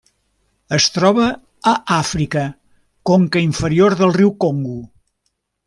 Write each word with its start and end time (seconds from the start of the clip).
Es 0.77 0.87
troba 0.95 1.25
a 1.71 1.73
Àfrica: 1.97 2.45
conca 3.11 3.45
inferior 3.51 3.99
del 4.03 4.17
riu 4.19 4.33
Congo. 4.47 4.79